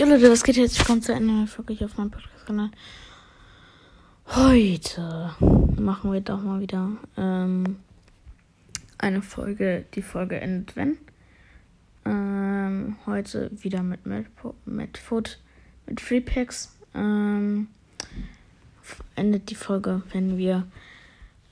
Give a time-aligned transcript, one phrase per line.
[0.00, 0.78] Ja Leute, was geht jetzt?
[0.78, 2.70] Willkommen zu einer Folge hier auf meinem Podcast-Kanal.
[4.28, 5.34] Heute
[5.78, 7.76] machen wir doch mal wieder ähm,
[8.96, 9.84] eine Folge.
[9.94, 10.96] Die Folge endet wenn.
[12.06, 15.38] Ähm, heute wieder mit mit Food,
[15.86, 16.74] mit Free Packs.
[16.94, 17.68] Ähm,
[19.16, 20.66] endet die Folge, wenn wir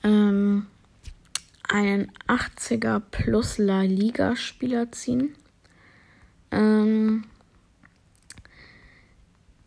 [0.03, 0.65] ähm,
[1.71, 5.35] einen 80er plus La Liga Spieler ziehen.
[6.49, 7.25] Ähm,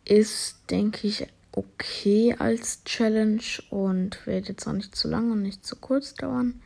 [0.05, 5.65] ist, denke ich, okay als Challenge und wird jetzt auch nicht zu lang und nicht
[5.65, 6.61] zu kurz dauern.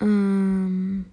[0.00, 1.06] Ähm,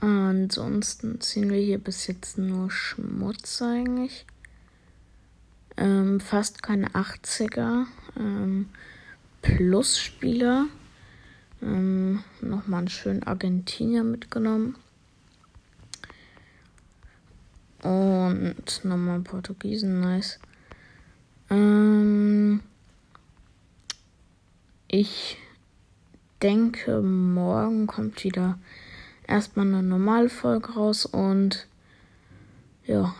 [0.00, 4.26] ansonsten ziehen wir hier bis jetzt nur Schmutz eigentlich.
[5.76, 7.86] Ähm, fast keine 80er.
[8.18, 8.68] Ähm,
[9.42, 10.66] Plus-Spieler.
[11.62, 14.76] Ähm, Nochmal einen schönen Argentinier mitgenommen.
[18.30, 20.38] Und nochmal Portugiesen, nice.
[21.50, 22.60] Ähm,
[24.88, 25.36] ich
[26.42, 28.58] denke, morgen kommt wieder
[29.26, 31.66] erstmal eine normale Folge raus und
[32.86, 33.14] ja,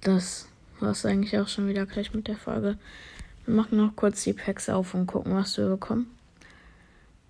[0.00, 0.48] das
[0.80, 2.78] war es eigentlich auch schon wieder gleich mit der Folge.
[3.46, 6.10] Wir machen noch kurz die Packs auf und gucken, was wir bekommen.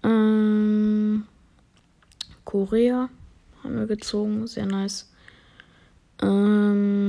[0.02, 1.24] Ähm,
[2.44, 3.08] Korea
[3.62, 5.10] haben wir gezogen, sehr nice.
[6.20, 7.01] Ähm,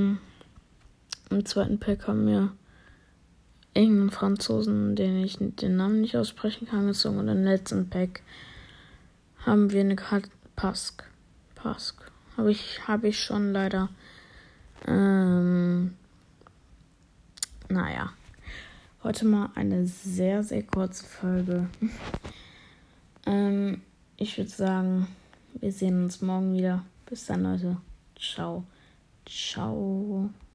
[1.44, 2.52] Zweiten Pack haben wir
[3.73, 7.19] irgendeinen Franzosen, den ich den Namen nicht aussprechen kann, gezogen.
[7.19, 8.22] Und im letzten Pack
[9.45, 11.03] haben wir eine Karte Pask.
[11.55, 12.11] Pask.
[12.38, 13.89] Habe ich, hab ich schon leider.
[14.88, 15.95] Ähm,
[17.69, 18.13] naja.
[19.03, 21.67] Heute mal eine sehr, sehr kurze Folge.
[23.25, 23.81] ähm,
[24.16, 25.07] ich würde sagen,
[25.59, 26.85] wir sehen uns morgen wieder.
[27.05, 27.78] Bis dann, Leute.
[28.16, 28.63] Ciao.
[29.25, 30.30] Ciao.